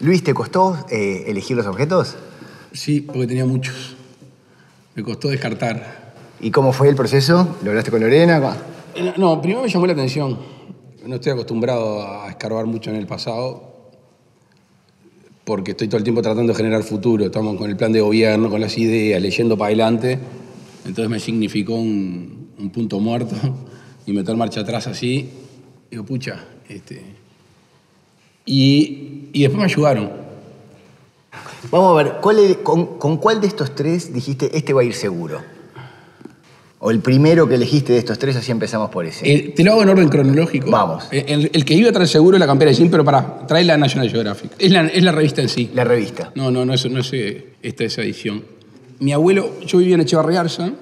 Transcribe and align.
Luis, 0.00 0.22
¿te 0.24 0.34
costó 0.34 0.84
eh, 0.90 1.24
elegir 1.28 1.56
los 1.56 1.66
objetos? 1.66 2.16
Sí, 2.72 3.00
porque 3.00 3.26
tenía 3.26 3.46
muchos. 3.46 3.96
Me 4.94 5.02
costó 5.02 5.28
descartar. 5.28 6.14
¿Y 6.40 6.50
cómo 6.50 6.72
fue 6.72 6.88
el 6.88 6.96
proceso? 6.96 7.56
¿Lo 7.62 7.70
hablaste 7.70 7.90
con 7.90 8.00
Lorena? 8.00 8.56
Eh, 8.94 9.14
No, 9.16 9.40
primero 9.40 9.62
me 9.62 9.68
llamó 9.68 9.86
la 9.86 9.92
atención. 9.92 10.38
No 11.06 11.16
estoy 11.16 11.32
acostumbrado 11.32 12.02
a 12.22 12.28
escarbar 12.30 12.66
mucho 12.66 12.90
en 12.90 12.96
el 12.96 13.06
pasado 13.06 13.72
porque 15.44 15.72
estoy 15.72 15.88
todo 15.88 15.98
el 15.98 16.04
tiempo 16.04 16.22
tratando 16.22 16.52
de 16.52 16.56
generar 16.56 16.82
futuro. 16.82 17.24
Estamos 17.26 17.56
con 17.56 17.68
el 17.70 17.76
plan 17.76 17.92
de 17.92 18.00
gobierno, 18.00 18.48
con 18.50 18.60
las 18.60 18.76
ideas, 18.78 19.20
leyendo 19.20 19.56
para 19.58 19.68
adelante. 19.68 20.18
Entonces 20.86 21.10
me 21.10 21.20
significó 21.20 21.74
un, 21.74 22.50
un 22.58 22.70
punto 22.70 22.98
muerto 22.98 23.36
y 24.06 24.12
meter 24.12 24.36
marcha 24.36 24.60
atrás 24.60 24.86
así. 24.86 25.30
Digo, 25.90 26.04
pucha, 26.04 26.44
este... 26.68 27.22
Y, 28.46 29.28
y 29.32 29.42
después 29.42 29.58
me 29.58 29.64
ayudaron. 29.64 30.10
Vamos 31.70 31.92
a 31.98 32.02
ver, 32.02 32.14
¿cuál 32.20 32.38
es- 32.38 32.56
con, 32.58 32.98
con 32.98 33.16
cuál 33.16 33.40
de 33.40 33.46
estos 33.46 33.74
tres 33.74 34.12
dijiste 34.12 34.56
este 34.56 34.72
va 34.72 34.82
a 34.82 34.84
ir 34.84 34.94
seguro? 34.94 35.40
O 36.86 36.90
el 36.90 37.00
primero 37.00 37.48
que 37.48 37.54
elegiste 37.54 37.94
de 37.94 37.98
estos 37.98 38.18
tres, 38.18 38.36
así 38.36 38.52
empezamos 38.52 38.90
por 38.90 39.06
ese. 39.06 39.26
Eh, 39.32 39.52
te 39.56 39.64
lo 39.64 39.72
hago 39.72 39.82
en 39.84 39.88
orden 39.88 40.08
cronológico. 40.10 40.70
Vamos. 40.70 41.04
Eh, 41.10 41.24
El, 41.28 41.50
el 41.54 41.64
que 41.64 41.72
iba 41.72 41.88
a 41.88 41.92
traer 41.92 42.08
seguro 42.08 42.36
es 42.36 42.40
la 42.40 42.46
campera 42.46 42.70
de 42.70 42.76
Jim, 42.76 42.90
pero 42.90 43.02
para, 43.02 43.46
trae 43.46 43.64
la 43.64 43.78
National 43.78 44.10
Geographic. 44.10 44.50
Es 44.58 44.70
la, 44.70 44.86
es 44.88 45.02
la 45.02 45.10
revista 45.12 45.40
en 45.40 45.48
sí. 45.48 45.70
La 45.74 45.84
revista. 45.84 46.30
No, 46.34 46.50
no, 46.50 46.66
no 46.66 46.74
es, 46.74 46.84
no 46.90 47.00
es 47.00 47.10
eh, 47.14 47.54
esta 47.62 47.84
esa 47.84 48.02
edición. 48.02 48.44
Mi 49.00 49.12
abuelo, 49.14 49.50
yo 49.66 49.78
vivía 49.78 49.94
en 49.94 50.02
Echevarri 50.02 50.36
Arza, 50.36 50.72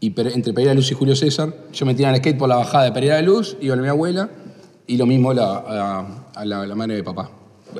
y 0.00 0.08
entre 0.08 0.52
Pereira 0.52 0.70
de 0.72 0.74
Luz 0.74 0.90
y 0.90 0.94
Julio 0.94 1.14
César, 1.14 1.54
yo 1.72 1.86
me 1.86 1.94
tiraba 1.94 2.10
en 2.10 2.16
el 2.16 2.20
skate 2.20 2.36
por 2.36 2.48
la 2.48 2.56
bajada 2.56 2.84
de 2.86 2.92
Pereira 2.92 3.16
de 3.16 3.22
Luz, 3.22 3.56
iba 3.60 3.74
a 3.74 3.78
mi 3.78 3.86
abuela, 3.88 4.28
y 4.86 4.96
lo 4.96 5.06
mismo 5.06 5.32
la- 5.32 5.64
a, 5.66 6.24
a 6.34 6.44
la, 6.44 6.66
la 6.66 6.74
madre 6.74 6.96
de 6.96 7.02
papá. 7.04 7.30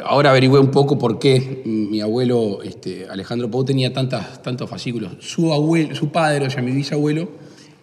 Ahora 0.05 0.31
averigüé 0.31 0.59
un 0.59 0.71
poco 0.71 0.99
por 0.99 1.19
qué 1.21 1.63
mi 1.65 2.01
abuelo, 2.01 2.63
este, 2.63 3.07
Alejandro 3.09 3.49
Pau, 3.51 3.65
tenía 3.65 3.93
tantas, 3.93 4.43
tantos 4.43 4.69
fascículos. 4.69 5.13
Su, 5.21 5.53
abuelo, 5.53 5.95
su 5.95 6.11
padre, 6.11 6.47
o 6.47 6.51
sea, 6.51 6.63
mi 6.63 6.73
bisabuelo, 6.73 7.29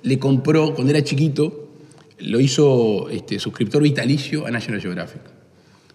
le 0.04 0.20
compró, 0.20 0.74
cuando 0.74 0.92
era 0.92 1.04
chiquito, 1.04 1.68
lo 2.20 2.40
hizo 2.40 3.08
este, 3.10 3.40
suscriptor 3.40 3.82
vitalicio 3.82 4.46
a 4.46 4.52
National 4.52 4.82
Geographic. 4.82 5.22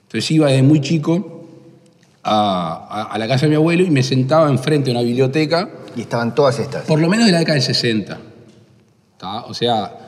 Entonces 0.05 0.31
iba 0.31 0.47
desde 0.49 0.63
muy 0.63 0.81
chico 0.81 1.49
a, 2.23 2.87
a- 2.89 3.03
a 3.15 3.19
la 3.19 3.29
casa 3.29 3.47
de 3.47 3.51
mi 3.51 3.57
abuelo 3.57 3.83
y 3.85 3.91
me 3.91 4.03
sentaba 4.03 4.49
enfrente 4.49 4.87
de 4.87 4.93
una 4.93 5.03
biblioteca, 5.03 5.69
Y 5.97 6.01
estaban 6.03 6.35
todas 6.35 6.59
estas. 6.59 6.85
por 6.87 6.99
lo 7.01 7.09
menos 7.09 7.27
de 7.27 7.33
la 7.33 7.39
década 7.41 7.55
del 7.55 7.63
60. 7.65 8.19
¿tá? 9.19 9.45
O 9.45 9.53
sea. 9.55 10.06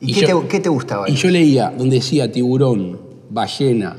¿Y, 0.00 0.12
qué, 0.14 0.20
yo- 0.26 0.40
te, 0.42 0.48
qué 0.48 0.60
te 0.60 0.68
gustaba? 0.68 1.08
y 1.08 1.14
yo 1.14 1.30
leía 1.30 1.70
donde 1.76 1.96
decía 1.96 2.30
tiburón, 2.30 3.00
ballena, 3.30 3.96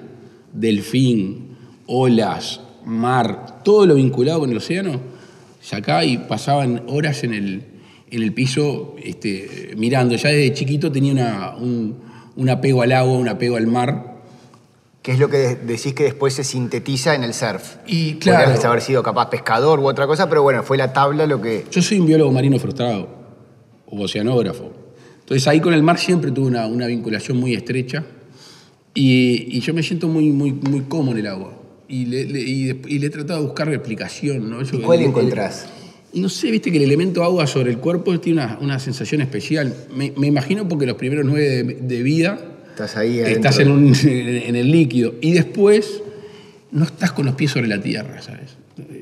delfín, 0.53 1.57
olas, 1.87 2.61
mar, 2.85 3.63
todo 3.63 3.85
lo 3.85 3.95
vinculado 3.95 4.39
con 4.41 4.49
el 4.51 4.57
océano, 4.57 4.99
sacaba 5.61 6.03
y 6.05 6.17
pasaban 6.17 6.83
horas 6.87 7.23
en 7.23 7.33
el, 7.33 7.63
en 8.09 8.23
el 8.23 8.33
piso 8.33 8.95
este, 9.03 9.73
mirando. 9.77 10.15
Ya 10.15 10.29
desde 10.29 10.53
chiquito 10.53 10.91
tenía 10.91 11.13
una- 11.13 11.55
un, 11.57 11.97
un 12.35 12.49
apego 12.49 12.81
al 12.81 12.91
agua, 12.91 13.13
un 13.17 13.27
apego 13.29 13.57
al 13.57 13.67
mar. 13.67 14.17
¿Qué 15.01 15.13
es 15.13 15.19
lo 15.19 15.29
que 15.29 15.37
de- 15.37 15.55
decís 15.55 15.93
que 15.93 16.03
después 16.03 16.33
se 16.33 16.43
sintetiza 16.43 17.15
en 17.15 17.23
el 17.23 17.33
surf? 17.33 17.77
Y 17.87 18.15
claro. 18.15 18.45
Podrías 18.45 18.65
haber 18.65 18.81
sido 18.81 19.01
capaz 19.03 19.29
pescador 19.29 19.79
u 19.79 19.87
otra 19.87 20.05
cosa, 20.05 20.27
pero 20.29 20.43
bueno, 20.43 20.63
fue 20.63 20.77
la 20.77 20.91
tabla 20.93 21.25
lo 21.25 21.41
que... 21.41 21.65
Yo 21.71 21.81
soy 21.81 21.99
un 21.99 22.07
biólogo 22.07 22.31
marino 22.31 22.59
frustrado, 22.59 23.07
o 23.87 24.01
oceanógrafo. 24.01 24.71
Entonces 25.27 25.45
ahí 25.49 25.59
con 25.59 25.73
el 25.73 25.83
mar 25.83 25.97
siempre 25.99 26.31
tuve 26.31 26.47
una, 26.47 26.67
una 26.67 26.87
vinculación 26.87 27.37
muy 27.37 27.53
estrecha 27.53 28.05
y, 28.93 29.57
y 29.57 29.59
yo 29.59 29.73
me 29.73 29.83
siento 29.83 30.07
muy, 30.07 30.31
muy, 30.31 30.53
muy 30.53 30.81
cómodo 30.87 31.11
en 31.11 31.17
el 31.19 31.27
agua. 31.27 31.53
Y 31.89 32.05
le, 32.05 32.25
le- 32.25 32.41
y 32.41 32.69
y 32.87 32.99
le 32.99 33.07
he 33.07 33.09
tratado 33.09 33.41
de 33.41 33.45
buscar 33.47 33.69
explicación. 33.73 34.49
¿no? 34.49 34.61
Eso 34.61 34.77
¿Y 34.77 34.79
cuál 34.81 35.01
encontrás? 35.01 35.67
y 36.13 36.21
no 36.21 36.29
sé, 36.29 36.49
viste 36.49 36.71
que 36.71 36.77
el 36.77 36.83
elemento 36.85 37.23
agua 37.23 37.45
sobre 37.45 37.71
el 37.71 37.77
cuerpo 37.77 38.17
tiene 38.19 38.41
una, 38.41 38.57
una 38.61 38.79
sensación 38.79 39.21
especial. 39.21 39.75
Me, 39.93 40.13
me 40.17 40.27
imagino 40.27 40.67
porque 40.67 40.85
los 40.85 40.95
primeros 40.95 41.25
nueve 41.25 41.63
de, 41.63 41.63
de 41.75 42.03
vida 42.03 42.39
Estás 42.69 42.95
ahí 42.95 43.19
estás 43.19 43.59
en, 43.59 43.71
un- 43.71 43.93
en 44.05 44.55
el 44.55 44.71
líquido 44.71 45.15
y 45.19 45.33
después 45.33 46.01
no 46.71 46.85
estás 46.85 47.11
con 47.11 47.25
los 47.25 47.35
pies 47.35 47.51
sobre 47.51 47.67
la 47.67 47.81
tierra, 47.81 48.21
¿sabes? 48.21 48.55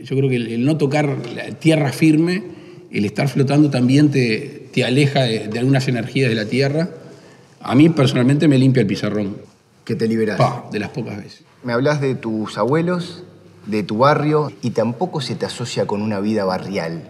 Yo 0.06 0.16
creo 0.16 0.30
que 0.30 0.38
el, 0.38 0.48
el 0.48 0.66
no 0.66 0.78
tocar 0.78 1.08
la 1.36 1.50
tierra 1.60 1.92
firme, 1.92 2.42
el 2.98 3.06
estar 3.06 3.28
flotando 3.28 3.70
también 3.70 4.10
te, 4.12 4.70
te 4.74 4.84
aleja 4.84 5.24
de, 5.24 5.48
de 5.48 5.60
algunas 5.60 5.88
energías 5.88 6.30
de 6.30 6.36
la 6.36 6.46
tierra. 6.46 6.90
A 7.62 7.76
mí 7.76 7.90
personalmente 7.90 8.48
me 8.48 8.58
limpia 8.58 8.82
el 8.82 8.88
pizarrón, 8.88 9.38
Que 9.84 9.96
te 9.96 10.08
liberás. 10.08 10.38
pa, 10.38 10.68
de 10.72 10.80
las 10.80 10.90
pocas 10.90 11.18
veces. 11.18 11.44
Me 11.64 11.74
hablas 11.74 12.00
de 12.02 12.16
tus 12.16 12.58
abuelos, 12.58 13.24
de 13.66 13.84
tu 13.84 13.98
barrio, 13.98 14.52
y 14.62 14.70
tampoco 14.70 15.20
se 15.22 15.36
te 15.36 15.46
asocia 15.46 15.88
con 15.88 16.02
una 16.02 16.20
vida 16.20 16.46
barrial. 16.46 17.10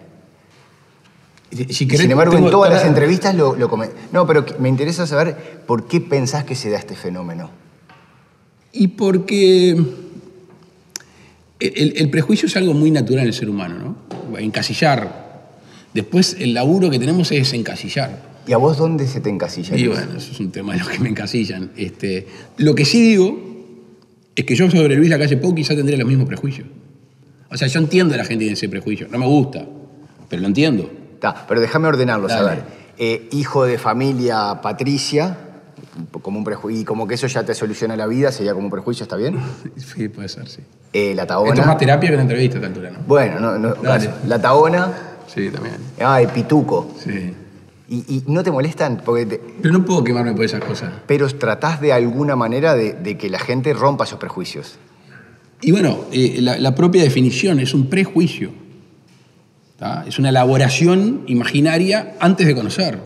Si 1.70 1.86
querés, 1.88 2.02
Sin 2.02 2.12
embargo, 2.12 2.34
tengo 2.34 2.48
en 2.48 2.52
todas 2.52 2.70
toda- 2.70 2.80
las 2.82 2.88
entrevistas 2.88 3.36
lo, 3.36 3.56
lo 3.56 3.70
comen- 3.70 3.92
No, 4.12 4.26
pero 4.26 4.46
me 4.60 4.68
interesa 4.70 5.06
saber 5.08 5.62
por 5.68 5.88
qué 5.88 6.02
pensás 6.02 6.44
que 6.44 6.56
se 6.56 6.70
da 6.70 6.78
este 6.80 6.96
fenómeno. 6.96 7.50
Y 8.74 8.88
porque 8.90 9.70
el, 11.60 11.94
el 11.98 12.10
prejuicio 12.10 12.48
es 12.48 12.56
algo 12.58 12.74
muy 12.74 12.92
natural 12.92 13.22
en 13.22 13.28
el 13.28 13.34
ser 13.34 13.50
humano, 13.50 13.96
¿no? 14.32 14.38
Encasillar. 14.38 15.25
Después 15.96 16.36
el 16.42 16.54
laburo 16.54 16.90
que 16.90 17.00
tenemos 17.00 17.32
es 17.32 17.54
encasillar. 17.54 18.22
¿Y 18.46 18.52
a 18.52 18.58
vos 18.58 18.78
dónde 18.78 19.08
se 19.08 19.22
te 19.22 19.30
encasilla? 19.30 19.78
Y 19.78 19.88
bueno, 19.88 20.18
eso 20.18 20.34
es 20.34 20.40
un 20.42 20.52
tema 20.52 20.74
de 20.74 20.80
los 20.80 20.90
que 20.90 21.00
me 21.00 21.08
encasillan. 21.08 21.72
Este, 21.78 22.28
lo 22.58 22.76
que 22.76 22.84
sí 22.84 23.02
digo 23.02 23.40
es 24.36 24.44
que 24.44 24.56
yo 24.58 24.70
sobre 24.70 24.98
Luis 24.98 25.10
Lacalle 25.10 25.38
Pou 25.38 25.56
quizá 25.56 25.74
tendría 25.74 25.98
los 25.98 26.06
mismos 26.06 26.28
prejuicios. 26.28 26.68
O 27.50 27.56
sea, 27.56 27.70
yo 27.70 27.80
entiendo 27.80 28.14
a 28.14 28.18
la 28.18 28.26
gente 28.26 28.40
tiene 28.44 28.56
ese 28.56 28.68
prejuicio. 28.68 29.08
No 29.10 29.18
me 29.18 29.26
gusta, 29.26 29.66
pero 30.28 30.42
lo 30.42 30.50
entiendo. 30.50 30.92
Ta, 31.22 31.46
pero 31.48 31.62
déjame 31.62 31.88
ordenarlos, 31.88 32.30
a 32.34 32.44
Dale. 32.44 32.56
ver. 32.58 32.64
Eh, 32.98 33.30
hijo 33.32 33.64
de 33.64 33.78
familia 33.78 34.60
patricia, 34.62 35.38
como 36.22 36.40
un 36.40 36.44
prejuicio, 36.44 36.82
y 36.82 36.84
como 36.84 37.08
que 37.08 37.16
eso 37.16 37.28
ya 37.28 37.46
te 37.46 37.54
soluciona 37.56 37.96
la 37.96 38.06
vida, 38.06 38.34
sería 38.34 38.54
como 38.54 38.66
un 38.66 38.72
prejuicio, 38.72 39.04
¿está 39.04 39.16
bien? 39.16 39.40
Sí, 39.78 40.10
puede 40.10 40.28
ser, 40.28 40.50
sí. 40.50 40.60
Eh, 40.92 41.16
la 41.16 41.24
Esto 41.24 41.46
es 41.46 41.48
más 41.52 41.56
taona. 41.56 41.78
terapia 41.78 42.10
que 42.10 42.16
una 42.16 42.24
entrevista 42.24 42.58
a 42.58 42.60
esta 42.60 42.68
altura, 42.68 42.92
¿no? 42.92 43.00
Bueno, 43.08 43.40
no, 43.40 43.58
no, 43.58 43.76
Dale. 43.76 44.10
La 44.28 44.42
taona. 44.42 45.15
Sí, 45.28 45.50
también. 45.50 45.76
Ah, 46.00 46.22
el 46.22 46.30
pituco. 46.30 46.92
Sí. 47.04 47.34
Y, 47.88 47.96
y 48.08 48.24
no 48.28 48.44
te 48.44 48.52
molestan, 48.52 49.02
porque 49.06 49.26
te- 49.26 49.42
Pero 49.62 49.74
no 49.74 49.86
puedo 49.86 50.04
quemarme 50.04 50.34
por 50.34 50.44
esas 50.46 50.64
cosas. 50.64 50.92
pero 51.06 51.28
tratás 51.30 51.80
de 51.82 51.94
alguna 51.94 52.36
manera 52.36 52.74
de, 52.76 52.94
de 52.94 53.18
que 53.18 53.30
la 53.30 53.40
gente 53.40 53.74
rompa 53.74 54.06
esos 54.06 54.18
prejuicios. 54.20 54.78
Y 55.62 55.72
bueno, 55.72 56.00
eh, 56.12 56.38
la, 56.42 56.58
la 56.58 56.74
propia 56.76 57.04
definición 57.04 57.60
es 57.60 57.74
un 57.74 57.88
prejuicio. 57.90 58.52
¿tá? 59.78 60.04
Es 60.08 60.20
una 60.20 60.30
elaboración 60.30 61.24
imaginaria 61.28 62.16
antes 62.20 62.48
de 62.48 62.56
conocer. 62.56 63.00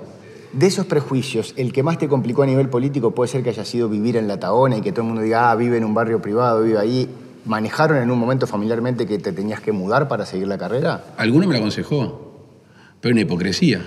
De 0.54 0.66
esos 0.66 0.86
prejuicios, 0.88 1.54
el 1.58 1.72
que 1.72 1.84
más 1.84 1.98
te 2.00 2.08
complicó 2.08 2.42
a 2.44 2.46
nivel 2.48 2.70
político 2.70 3.12
puede 3.12 3.28
ser 3.30 3.44
que 3.44 3.50
haya 3.50 3.66
sido 3.66 3.88
vivir 3.88 4.18
en 4.18 4.28
la 4.28 4.40
Taona 4.40 4.78
y 4.78 4.82
que 4.82 4.92
todo 4.92 5.02
el 5.02 5.08
mundo 5.08 5.22
diga, 5.22 5.52
ah, 5.52 5.56
vive 5.56 5.78
en 5.78 5.84
un 5.84 5.94
barrio 5.94 6.22
privado, 6.22 6.64
vive 6.64 6.80
ahí. 6.80 7.08
¿Manejaron 7.46 7.98
en 7.98 8.12
un 8.12 8.20
momento 8.20 8.48
familiarmente 8.48 9.06
que 9.08 9.18
te 9.18 9.32
tenías 9.32 9.62
que 9.62 9.72
mudar 9.72 10.08
para 10.08 10.26
seguir 10.26 10.48
la 10.48 10.58
carrera? 10.58 11.06
Alguno 11.18 11.48
me 11.48 11.54
lo 11.54 11.60
aconsejó, 11.60 12.48
pero 13.02 13.14
una 13.14 13.22
hipocresía. 13.22 13.82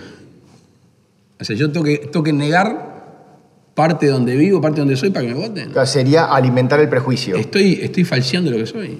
O 1.40 1.44
sea, 1.44 1.56
yo 1.56 1.70
tengo 1.70 1.84
que, 1.84 1.98
tengo 1.98 2.22
que 2.22 2.32
negar 2.32 2.92
parte 3.74 4.06
de 4.06 4.12
donde 4.12 4.36
vivo, 4.36 4.60
parte 4.60 4.76
de 4.76 4.80
donde 4.82 4.96
soy 4.96 5.10
para 5.10 5.26
que 5.26 5.34
me 5.34 5.40
voten. 5.48 5.72
Sería 5.86 6.26
alimentar 6.26 6.80
el 6.80 6.88
prejuicio. 6.88 7.36
Estoy, 7.36 7.80
estoy 7.82 8.04
falseando 8.04 8.50
lo 8.50 8.58
que 8.58 8.66
soy. 8.66 8.98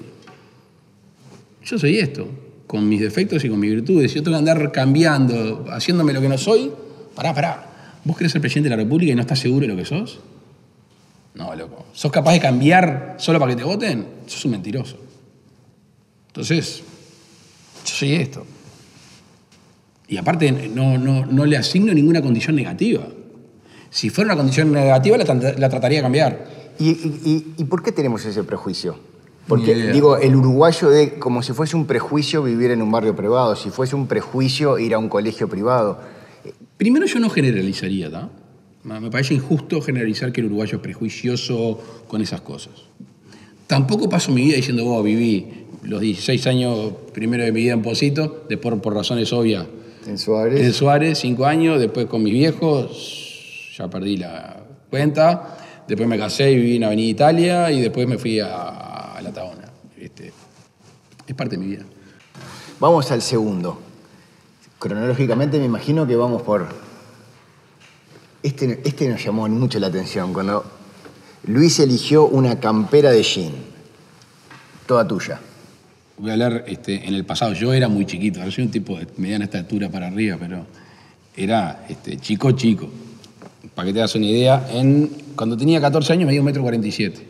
Yo 1.63 1.79
soy 1.79 1.99
esto, 1.99 2.27
con 2.67 2.87
mis 2.87 2.99
defectos 2.99 3.43
y 3.45 3.49
con 3.49 3.59
mis 3.59 3.71
virtudes. 3.71 4.13
Yo 4.13 4.21
tengo 4.21 4.35
que 4.35 4.39
andar 4.39 4.71
cambiando, 4.71 5.65
haciéndome 5.69 6.13
lo 6.13 6.21
que 6.21 6.29
no 6.29 6.37
soy. 6.37 6.71
Pará, 7.15 7.33
pará. 7.33 7.69
¿Vos 8.03 8.17
querés 8.17 8.33
ser 8.33 8.41
presidente 8.41 8.69
de 8.69 8.75
la 8.75 8.83
República 8.83 9.13
y 9.13 9.15
no 9.15 9.21
estás 9.21 9.39
seguro 9.39 9.61
de 9.61 9.73
lo 9.73 9.77
que 9.77 9.85
sos? 9.85 10.19
No, 11.35 11.55
loco. 11.55 11.85
¿Sos 11.93 12.11
capaz 12.11 12.33
de 12.33 12.39
cambiar 12.39 13.15
solo 13.17 13.39
para 13.39 13.51
que 13.51 13.57
te 13.57 13.63
voten? 13.63 14.07
Sos 14.27 14.45
un 14.45 14.51
mentiroso. 14.51 14.97
Entonces, 16.27 16.81
yo 17.85 17.93
soy 17.95 18.15
esto. 18.15 18.45
Y 20.07 20.17
aparte, 20.17 20.51
no, 20.51 20.97
no, 20.97 21.25
no 21.25 21.45
le 21.45 21.57
asigno 21.57 21.93
ninguna 21.93 22.21
condición 22.21 22.55
negativa. 22.55 23.07
Si 23.89 24.09
fuera 24.09 24.29
una 24.33 24.37
condición 24.37 24.71
negativa, 24.71 25.17
la, 25.17 25.25
tra- 25.25 25.57
la 25.57 25.69
trataría 25.69 25.99
de 25.99 26.03
cambiar. 26.03 26.45
¿Y, 26.79 26.89
y- 26.89 27.53
y- 27.57 27.63
por 27.65 27.83
qué 27.83 27.91
tenemos 27.91 28.25
ese 28.25 28.43
prejuicio? 28.43 28.97
Porque, 29.47 29.75
digo, 29.93 30.17
el 30.17 30.35
uruguayo 30.35 30.89
de 30.89 31.19
como 31.19 31.43
si 31.43 31.53
fuese 31.53 31.75
un 31.75 31.85
prejuicio 31.85 32.43
vivir 32.43 32.71
en 32.71 32.81
un 32.81 32.91
barrio 32.91 33.15
privado, 33.15 33.55
si 33.55 33.69
fuese 33.69 33.95
un 33.95 34.07
prejuicio 34.07 34.79
ir 34.79 34.93
a 34.93 34.97
un 34.99 35.09
colegio 35.09 35.47
privado. 35.49 35.99
Primero 36.77 37.05
yo 37.05 37.19
no 37.19 37.29
generalizaría, 37.29 38.09
¿tá? 38.09 38.29
Me 38.83 39.09
parece 39.09 39.33
injusto 39.33 39.81
generalizar 39.81 40.31
que 40.31 40.41
el 40.41 40.47
uruguayo 40.47 40.77
es 40.77 40.81
prejuicioso 40.81 41.79
con 42.07 42.21
esas 42.21 42.41
cosas. 42.41 42.73
Tampoco 43.67 44.09
paso 44.09 44.31
mi 44.31 44.43
vida 44.43 44.57
diciendo, 44.57 44.83
vos 44.83 45.03
viví 45.03 45.65
los 45.83 46.01
16 46.01 46.47
años 46.47 46.91
primero 47.13 47.43
de 47.43 47.51
mi 47.51 47.61
vida 47.61 47.73
en 47.73 47.81
Posito, 47.81 48.45
después 48.49 48.75
por 48.81 48.93
razones 48.93 49.31
obvias 49.31 49.65
En 50.05 50.17
Suárez. 50.17 50.61
en 50.61 50.73
Suárez, 50.73 51.19
5 51.19 51.45
años, 51.45 51.79
después 51.79 52.07
con 52.07 52.23
mis 52.23 52.33
viejos, 52.33 53.73
ya 53.77 53.89
perdí 53.89 54.17
la 54.17 54.63
cuenta, 54.89 55.57
después 55.87 56.07
me 56.07 56.17
casé 56.17 56.51
y 56.51 56.55
viví 56.55 56.75
en 56.75 56.83
Avenida 56.83 57.09
Italia 57.09 57.71
y 57.71 57.81
después 57.81 58.07
me 58.07 58.17
fui 58.17 58.39
a, 58.39 59.13
a 59.15 59.21
La 59.21 59.31
Taona. 59.31 59.71
este, 59.97 60.33
es 61.25 61.35
parte 61.35 61.55
de 61.55 61.63
mi 61.63 61.69
vida. 61.71 61.83
Vamos 62.79 63.09
al 63.11 63.21
segundo. 63.21 63.79
Cronológicamente 64.77 65.57
me 65.57 65.65
imagino 65.65 66.05
que 66.05 66.17
vamos 66.17 66.41
por... 66.41 66.67
Este, 68.43 68.81
este 68.83 69.07
nos 69.07 69.23
llamó 69.23 69.47
mucho 69.47 69.79
la 69.79 69.87
atención, 69.87 70.33
cuando 70.33 70.65
Luis 71.45 71.79
eligió 71.79 72.25
una 72.25 72.59
campera 72.59 73.09
de 73.11 73.23
jean, 73.23 73.53
toda 74.85 75.07
tuya. 75.07 75.39
Voy 76.17 76.29
a 76.29 76.33
hablar 76.33 76.65
este, 76.67 77.07
en 77.07 77.15
el 77.15 77.25
pasado. 77.25 77.53
Yo 77.53 77.73
era 77.73 77.87
muy 77.87 78.05
chiquito, 78.05 78.39
ahora 78.39 78.51
soy 78.51 78.65
un 78.65 78.71
tipo 78.71 78.97
de 78.97 79.07
mediana 79.17 79.45
estatura 79.45 79.89
para 79.89 80.07
arriba, 80.07 80.37
pero 80.39 80.65
era 81.35 81.85
este, 81.87 82.17
chico, 82.17 82.51
chico. 82.51 82.89
Para 83.73 83.87
que 83.87 83.93
te 83.93 83.99
hagas 83.99 84.13
una 84.15 84.25
idea, 84.25 84.67
en, 84.71 85.09
cuando 85.35 85.57
tenía 85.57 85.81
14 85.81 86.13
años 86.13 86.27
medía 86.27 86.41
un 86.41 86.45
metro 86.45 86.61
47. 86.61 87.27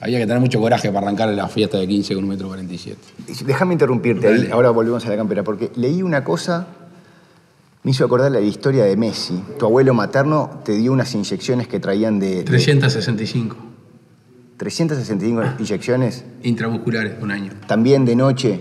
Había 0.00 0.18
que 0.18 0.26
tener 0.26 0.40
mucho 0.40 0.60
coraje 0.60 0.88
para 0.88 1.06
arrancar 1.06 1.28
la 1.30 1.48
fiesta 1.48 1.78
de 1.78 1.86
15 1.86 2.14
con 2.14 2.24
un 2.24 2.30
metro 2.30 2.48
47. 2.48 2.98
Déjame 3.44 3.74
interrumpirte 3.74 4.26
ahí, 4.26 4.48
ahora 4.50 4.70
volvemos 4.70 5.04
a 5.04 5.08
la 5.10 5.16
campera, 5.16 5.42
porque 5.42 5.70
leí 5.76 6.02
una 6.02 6.24
cosa, 6.24 6.66
me 7.84 7.90
hizo 7.92 8.04
acordar 8.04 8.30
la 8.32 8.40
historia 8.40 8.84
de 8.84 8.96
Messi. 8.96 9.40
Tu 9.58 9.64
abuelo 9.64 9.94
materno 9.94 10.60
te 10.64 10.72
dio 10.76 10.92
unas 10.92 11.14
inyecciones 11.14 11.68
que 11.68 11.80
traían 11.80 12.18
de... 12.18 12.36
de 12.36 12.42
365 12.44 13.56
365 14.56 15.42
inyecciones, 15.60 16.24
intramusculares, 16.42 17.14
un 17.22 17.30
año. 17.30 17.52
también 17.68 18.04
de 18.04 18.16
noche. 18.16 18.60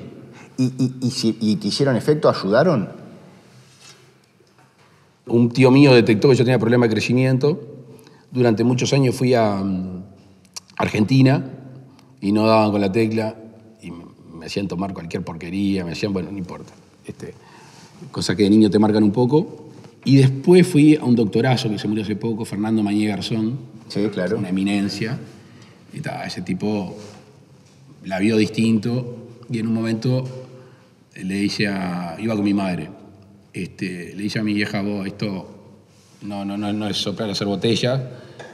¿Y, 0.58 0.66
y, 0.78 0.96
y 1.02 1.12
si- 1.12 1.38
y 1.42 1.56
te 1.56 1.68
hicieron 1.68 1.96
efecto? 1.96 2.30
¿Ayudaron? 2.30 2.90
Un 5.28 5.50
tío 5.50 5.72
mío 5.72 5.94
detectó 5.94 6.30
que 6.30 6.36
yo 6.36 6.44
tenía 6.46 6.60
problema 6.60 6.86
de 6.88 6.92
crecimiento. 6.94 7.60
Durante 8.32 8.64
muchos 8.64 8.94
años 8.94 9.16
fui 9.16 9.34
a 9.34 9.56
mm, 9.56 10.04
Argentina 10.78 11.44
y 12.22 12.32
no 12.32 12.46
daban 12.46 12.72
con 12.72 12.82
la 12.82 12.92
tecla 12.92 13.36
y 13.82 13.92
me 13.92 14.06
me 14.38 14.46
hacían 14.46 14.68
tomar 14.68 14.94
cualquier 14.94 15.24
porquería, 15.24 15.84
me 15.84 15.94
hacían, 15.94 16.14
bueno, 16.14 16.32
no 16.32 16.38
importa. 16.38 16.72
Este, 17.08 17.34
cosas 18.12 18.36
que 18.36 18.44
de 18.44 18.50
niño 18.50 18.70
te 18.70 18.80
marcan 18.80 19.04
un 19.04 19.12
poco. 19.12 19.70
Y 20.06 20.18
después 20.18 20.66
fui 20.66 20.96
a 20.96 21.04
un 21.04 21.16
doctorazo 21.16 21.70
que 21.70 21.78
se 21.78 21.88
murió 21.88 22.04
hace 22.04 22.16
poco, 22.16 22.46
Fernando 22.46 22.82
Mañé 22.84 23.08
Garzón, 23.08 23.58
Sí, 23.88 24.08
claro. 24.14 24.38
una 24.38 24.50
eminencia. 24.50 25.18
Y 25.94 26.00
ta, 26.02 26.26
ese 26.26 26.42
tipo 26.42 26.96
la 28.06 28.20
vio 28.20 28.38
distinto 28.38 29.18
y 29.50 29.60
en 29.60 29.68
un 29.68 29.74
momento 29.74 30.24
le 31.16 31.36
dice 31.36 31.68
a. 31.68 32.16
iba 32.20 32.36
con 32.36 32.44
mi 32.44 32.54
madre. 32.54 32.90
Este, 33.54 34.14
le 34.16 34.24
dice 34.24 34.40
a 34.40 34.44
mi 34.44 34.54
vieja, 34.54 34.82
vos, 34.82 35.08
esto 35.08 35.58
no, 36.22 36.46
no, 36.46 36.58
no, 36.58 36.72
no 36.74 36.88
es 36.88 36.98
soplar 36.98 37.30
hacer 37.30 37.48
botellas, 37.48 38.02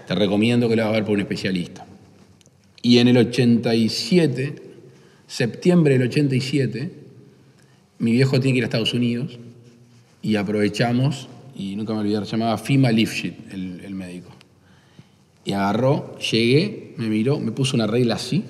te 0.07 0.15
recomiendo 0.15 0.69
que 0.69 0.75
lo 0.75 0.83
hagas 0.83 0.93
ver 0.93 1.05
por 1.05 1.15
un 1.15 1.21
especialista. 1.21 1.85
Y 2.81 2.97
en 2.99 3.09
el 3.09 3.17
87, 3.17 4.55
septiembre 5.27 5.97
del 5.97 6.07
87, 6.09 7.02
mi 8.03 8.11
viejo 8.11 8.37
tiene 8.41 8.53
que 8.53 8.57
ir 8.57 8.63
a 8.65 8.67
Estados 8.67 8.93
Unidos 8.93 9.39
y 10.21 10.35
aprovechamos, 10.35 11.29
y 11.55 11.77
nunca 11.77 11.93
me 11.93 11.99
olvidé, 11.99 12.25
se 12.25 12.31
llamaba 12.31 12.57
Fima 12.57 12.91
Lifshit, 12.91 13.53
el, 13.53 13.95
médico. 13.95 14.29
Y 15.45 15.53
agarró, 15.53 16.17
llegué, 16.19 16.95
me 16.97 17.07
miró, 17.07 17.39
me 17.39 17.53
puso 17.53 17.77
una 17.77 17.87
regla 17.87 18.15
así 18.15 18.43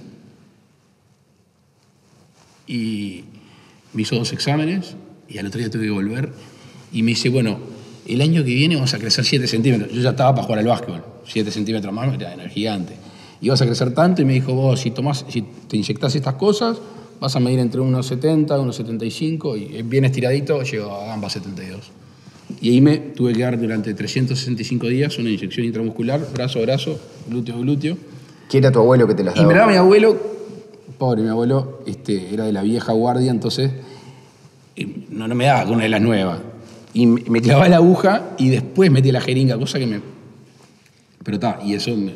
y 2.65 3.25
me 3.93 4.01
hizo 4.01 4.15
dos 4.15 4.33
exámenes 4.33 4.95
y 5.29 5.37
al 5.37 5.45
otro 5.45 5.59
día 5.59 5.69
tuve 5.69 5.83
que 5.83 5.91
volver 5.91 6.31
y 6.91 7.03
me 7.03 7.11
dice, 7.11 7.29
bueno, 7.29 7.59
el 8.07 8.21
año 8.21 8.43
que 8.43 8.55
viene 8.55 8.75
vamos 8.75 8.93
a 8.95 8.97
crecer 8.99 9.23
7 9.23 9.45
centímetros. 9.45 9.91
Yo 9.91 10.01
ya 10.01 10.11
estaba 10.11 10.33
para 10.33 10.45
jugar 10.45 10.59
al 10.59 10.67
básquetbol, 10.67 11.03
7 11.27 11.51
centímetros 11.51 11.93
más, 11.93 12.11
era 12.15 12.49
gigante. 12.49 12.93
Y 13.39 13.49
vas 13.49 13.61
a 13.61 13.67
crecer 13.67 13.93
tanto 13.93 14.23
y 14.23 14.25
me 14.25 14.33
dijo, 14.33 14.55
vos, 14.55 14.79
si, 14.79 14.89
tomás, 14.89 15.25
si 15.29 15.43
te 15.43 15.77
inyectás 15.77 16.15
estas 16.15 16.35
cosas, 16.35 16.77
vas 17.19 17.35
a 17.35 17.39
medir 17.39 17.59
entre 17.59 17.79
unos 17.81 18.05
70, 18.07 18.59
unos 18.59 18.75
75 18.75 19.55
y 19.57 19.81
bien 19.83 20.05
estiradito 20.05 20.61
llego 20.63 20.91
a 20.91 21.13
ambas 21.13 21.33
72. 21.33 21.91
Y 22.61 22.69
ahí 22.71 22.81
me 22.81 22.97
tuve 22.97 23.33
que 23.33 23.41
dar 23.41 23.59
durante 23.59 23.93
365 23.93 24.87
días 24.87 25.17
una 25.17 25.29
inyección 25.29 25.65
intramuscular, 25.65 26.21
brazo 26.33 26.59
a 26.59 26.61
brazo, 26.63 26.99
glúteo 27.29 27.55
a 27.55 27.59
glúteo. 27.59 27.97
¿Quién 28.49 28.63
era 28.63 28.71
tu 28.71 28.79
abuelo 28.79 29.07
que 29.07 29.15
te 29.15 29.23
las 29.23 29.35
Y 29.35 29.39
me 29.39 29.45
daba? 29.47 29.59
daba 29.59 29.71
mi 29.71 29.77
abuelo, 29.77 30.17
pobre 30.97 31.21
mi 31.23 31.29
abuelo, 31.29 31.79
este, 31.87 32.33
era 32.33 32.45
de 32.45 32.51
la 32.51 32.61
vieja 32.61 32.91
guardia, 32.93 33.31
entonces 33.31 33.71
eh, 34.75 35.05
no, 35.09 35.27
no 35.27 35.35
me 35.35 35.45
daba 35.45 35.63
con 35.63 35.75
una 35.75 35.83
de 35.83 35.89
las 35.89 36.01
nuevas. 36.01 36.39
Y 36.93 37.07
me, 37.07 37.21
me 37.27 37.41
clavaba 37.41 37.67
la 37.69 37.77
aguja 37.77 38.31
y 38.37 38.49
después 38.49 38.91
metía 38.91 39.13
la 39.13 39.21
jeringa, 39.21 39.57
cosa 39.57 39.79
que 39.79 39.87
me... 39.87 40.01
Pero 41.23 41.35
está, 41.35 41.59
y 41.65 41.73
eso... 41.73 41.95
me- 41.95 42.13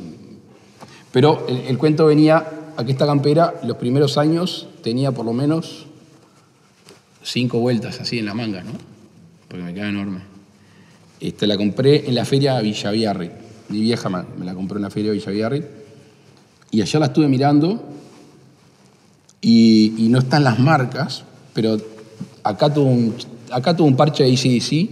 Pero 1.11 1.45
el, 1.49 1.57
el 1.67 1.77
cuento 1.77 2.05
venía 2.05 2.45
a 2.75 2.85
que 2.85 2.91
esta 2.91 3.07
campera, 3.07 3.55
los 3.63 3.77
primeros 3.77 4.17
años, 4.19 4.67
tenía 4.87 5.11
por 5.11 5.25
lo 5.25 5.33
menos 5.33 5.85
cinco 7.21 7.59
vueltas 7.59 7.99
así 7.99 8.19
en 8.19 8.25
la 8.25 8.33
manga, 8.33 8.63
¿no? 8.63 8.71
Porque 9.49 9.61
me 9.61 9.73
queda 9.73 9.89
enorme. 9.89 10.21
Este, 11.19 11.45
la 11.45 11.57
compré 11.57 12.07
en 12.07 12.15
la 12.15 12.23
feria 12.23 12.61
Villaviarri. 12.61 13.29
Mi 13.67 13.81
vieja 13.81 14.07
me, 14.07 14.23
me 14.39 14.45
la 14.45 14.53
compró 14.53 14.77
en 14.77 14.83
la 14.83 14.89
feria 14.89 15.11
Villaviarri. 15.11 15.61
Y 16.71 16.81
allá 16.81 16.99
la 17.01 17.07
estuve 17.07 17.27
mirando 17.27 17.83
y, 19.41 20.05
y 20.05 20.07
no 20.07 20.19
están 20.19 20.45
las 20.45 20.57
marcas, 20.57 21.25
pero 21.53 21.77
acá 22.43 22.73
tuvo 22.73 22.89
un, 22.89 23.13
acá 23.51 23.75
tuvo 23.75 23.87
un 23.87 23.97
parche 23.97 24.23
de 24.23 24.31
ACDC, 24.31 24.89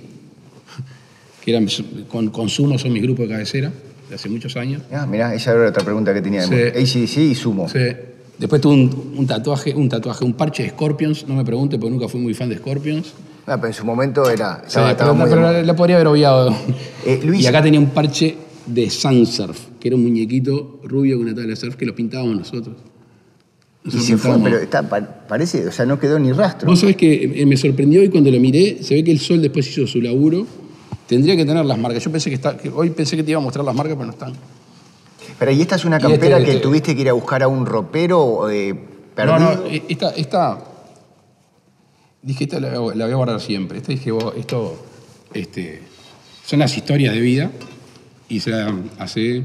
que 1.41 1.51
eran, 1.51 1.69
con 2.09 2.31
consumo 2.31 2.77
son 2.77 2.91
mis 2.91 3.01
grupos 3.01 3.30
de 3.30 3.33
cabecera, 3.33 3.71
de 4.09 4.15
hace 4.15 4.27
muchos 4.27 4.57
años. 4.57 4.81
Ah, 4.91 5.06
mirá, 5.06 5.33
esa 5.33 5.53
era 5.53 5.69
otra 5.69 5.86
pregunta 5.86 6.13
que 6.13 6.21
tenía. 6.21 6.41
Sí. 6.41 6.53
ACDC 6.53 7.18
y 7.18 7.36
Sumo. 7.36 7.69
Sí. 7.69 7.80
Después 8.37 8.61
tuve 8.61 8.73
un, 8.73 9.13
un 9.17 9.27
tatuaje, 9.27 9.73
un 9.73 9.87
tatuaje, 9.89 10.25
un 10.25 10.33
parche 10.33 10.63
de 10.63 10.69
Scorpions, 10.69 11.27
no 11.27 11.35
me 11.35 11.45
pregunte 11.45 11.77
porque 11.77 11.91
nunca 11.91 12.07
fui 12.09 12.19
muy 12.19 12.33
fan 12.33 12.49
de 12.49 12.57
Scorpions. 12.57 13.13
Pero 13.45 13.65
en 13.67 13.73
su 13.73 13.85
momento 13.85 14.29
era, 14.29 14.57
Sí, 14.61 14.67
estaba, 14.67 14.91
estaba 14.91 15.11
pero, 15.25 15.41
muy... 15.41 15.49
pero 15.51 15.63
la 15.63 15.75
podría 15.75 15.95
haber 15.97 16.07
obviado. 16.07 16.55
Eh, 17.05 17.21
Luis- 17.23 17.43
Y 17.43 17.47
acá 17.47 17.61
tenía 17.61 17.79
un 17.79 17.91
parche 17.91 18.35
de 18.65 18.89
Sunsurf, 18.89 19.59
que 19.79 19.87
era 19.89 19.95
un 19.95 20.03
muñequito 20.03 20.79
rubio 20.83 21.17
con 21.17 21.27
una 21.27 21.35
tabla 21.35 21.49
de 21.51 21.55
surf 21.55 21.75
que 21.75 21.85
lo 21.85 21.93
pintábamos 21.95 22.35
nosotros. 22.35 22.75
Y 23.85 23.91
se 23.91 24.17
fue, 24.17 24.35
pero 24.43 24.57
está, 24.57 24.81
parece, 25.27 25.67
o 25.67 25.71
sea, 25.71 25.85
no 25.85 25.99
quedó 25.99 26.17
ni 26.17 26.31
rastro. 26.31 26.67
Vos 26.67 26.79
sabés 26.79 26.95
que 26.95 27.39
eh, 27.39 27.45
me 27.45 27.55
sorprendió 27.55 28.03
y 28.03 28.09
cuando 28.09 28.31
lo 28.31 28.39
miré, 28.39 28.79
se 28.81 28.95
ve 28.95 29.03
que 29.03 29.11
el 29.11 29.19
sol 29.19 29.39
después 29.43 29.69
hizo 29.69 29.85
su 29.85 30.01
laburo. 30.01 30.47
Tendría 31.07 31.35
que 31.35 31.45
tener 31.45 31.63
las 31.63 31.77
marcas. 31.77 32.03
Yo 32.03 32.11
pensé 32.11 32.31
que, 32.31 32.35
está, 32.35 32.57
que 32.57 32.69
hoy 32.69 32.89
pensé 32.89 33.15
que 33.15 33.21
te 33.23 33.29
iba 33.29 33.39
a 33.39 33.43
mostrar 33.43 33.63
las 33.63 33.75
marcas, 33.75 33.93
pero 33.95 34.07
no 34.07 34.11
están. 34.13 34.33
Pero 35.39 35.51
y 35.51 35.61
esta 35.61 35.75
es 35.75 35.85
una 35.85 35.97
Y 35.97 35.99
este- 35.99 36.11
campera 36.11 36.37
que 36.37 36.51
este- 36.51 36.61
tuviste 36.63 36.95
que 36.95 37.01
ir 37.01 37.09
a 37.09 37.13
buscar 37.13 37.43
a 37.43 37.47
un 37.47 37.65
ropero 37.65 38.49
eh, 38.49 38.73
perdido. 39.15 39.39
No, 39.39 39.55
no, 39.55 39.65
eh, 39.67 39.83
esta, 39.89 40.09
esta. 40.11 40.59
Dije, 42.21 42.45
esta 42.45 42.60
la, 42.60 42.79
voy 42.79 42.93
a- 42.93 42.98
la 42.98 43.05
voy 43.05 43.13
a 43.13 43.17
guardar 43.17 43.41
siempre. 43.41 43.77
Esta 43.77 43.91
dije, 43.91 44.12
vos, 44.12 44.33
esto. 44.38 44.81
Este, 45.33 45.81
son 46.45 46.60
las 46.60 46.75
historias 46.77 47.13
de 47.13 47.19
vida. 47.19 47.51
Y 48.29 48.39
se 48.39 48.50
la, 48.51 48.74
hace. 49.00 49.43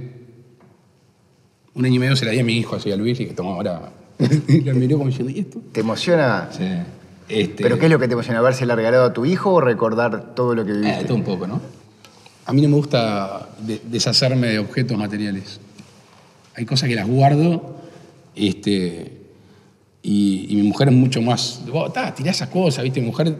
Un 1.75 1.85
año 1.85 1.95
y 1.97 1.99
medio 1.99 2.17
se 2.17 2.25
la 2.25 2.31
di 2.33 2.38
a 2.41 2.45
mi 2.45 2.57
hijo, 2.57 2.76
así 2.76 2.91
a 2.91 2.97
Luis, 2.97 3.19
y 3.21 3.26
que 3.26 3.35
toma 3.35 3.50
ahora. 3.55 3.93
y 4.49 4.61
la 4.62 4.75
miró 4.75 4.99
como 4.99 5.09
diciendo, 5.11 5.33
¿y 5.33 5.41
esto? 5.41 5.61
¿Te 5.73 5.81
emociona? 5.81 6.49
Sí. 6.50 6.65
Este, 7.29 7.62
¿Pero 7.62 7.79
qué 7.79 7.87
es 7.87 7.93
lo 7.93 7.99
que 7.99 8.09
te 8.09 8.15
emociona? 8.15 8.41
¿Habérsela 8.41 8.75
regalado 8.75 9.05
a 9.05 9.12
tu 9.12 9.25
hijo 9.25 9.53
o 9.55 9.61
recordar 9.61 10.35
todo 10.35 10.55
lo 10.55 10.65
que 10.65 10.73
viviste? 10.73 11.00
Eh, 11.03 11.05
todo 11.05 11.15
un 11.17 11.23
poco, 11.25 11.47
¿no? 11.47 11.61
A 12.47 12.53
mí 12.53 12.61
no 12.62 12.69
me 12.69 12.75
gusta 12.75 13.49
de- 13.61 13.81
deshacerme 13.85 14.49
de 14.49 14.59
objetos 14.59 14.97
materiales. 14.99 15.61
Hay 16.54 16.64
cosas 16.64 16.88
que 16.88 16.95
las 16.95 17.07
guardo 17.07 17.76
este, 18.35 19.21
y, 20.02 20.49
mi 20.50 20.62
mujer 20.62 20.88
es 20.88 20.95
mucho 20.95 21.21
más... 21.23 21.62
Vos, 21.71 21.92
ta, 21.92 22.14
tirá 22.14 22.30
esas 22.30 22.49
cosas, 22.49 22.85
¿viste? 22.85 23.00
Mi 23.00 23.07
mujer 23.07 23.37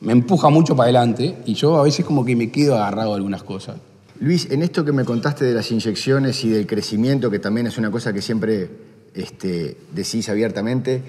me 0.00 0.12
empuja 0.12 0.48
mucho 0.48 0.76
para 0.76 0.84
adelante 0.84 1.36
y 1.44 1.54
yo 1.54 1.76
a 1.76 1.82
veces 1.82 2.04
como 2.04 2.24
que 2.24 2.36
me 2.36 2.50
quedo 2.50 2.76
agarrado 2.76 3.12
a 3.12 3.16
algunas 3.16 3.42
cosas. 3.42 3.76
Luis, 4.20 4.48
en 4.50 4.62
esto 4.62 4.84
que 4.84 4.92
me 4.92 5.04
contaste 5.04 5.44
de 5.44 5.54
las 5.54 5.70
inyecciones 5.70 6.44
y 6.44 6.48
del 6.48 6.66
crecimiento, 6.66 7.30
que 7.30 7.38
también 7.38 7.66
es 7.66 7.78
una 7.78 7.90
cosa 7.90 8.12
que 8.12 8.22
siempre 8.22 8.68
este, 9.14 9.76
decís 9.92 10.28
abiertamente, 10.28 11.02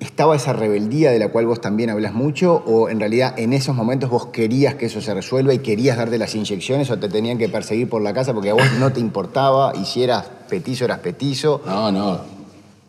¿estaba 0.00 0.36
esa 0.36 0.52
rebeldía 0.52 1.10
de 1.10 1.18
la 1.18 1.28
cual 1.28 1.46
vos 1.46 1.60
también 1.60 1.90
hablas 1.90 2.14
mucho? 2.14 2.62
¿O 2.66 2.88
en 2.88 3.00
realidad 3.00 3.34
en 3.38 3.52
esos 3.52 3.74
momentos 3.74 4.10
vos 4.10 4.26
querías 4.26 4.74
que 4.74 4.86
eso 4.86 5.00
se 5.00 5.14
resuelva 5.14 5.54
y 5.54 5.58
querías 5.58 5.96
darte 5.96 6.18
las 6.18 6.34
inyecciones 6.34 6.90
o 6.90 6.98
te 6.98 7.08
tenían 7.08 7.38
que 7.38 7.48
perseguir 7.48 7.88
por 7.88 8.02
la 8.02 8.12
casa 8.12 8.34
porque 8.34 8.50
a 8.50 8.54
vos 8.54 8.66
no 8.78 8.92
te 8.92 9.00
importaba 9.00 9.72
y 9.74 9.84
si 9.84 10.02
eras 10.02 10.26
petizo, 10.48 10.84
eras 10.84 10.98
petizo? 11.00 11.62
No, 11.66 11.90
no, 11.90 12.20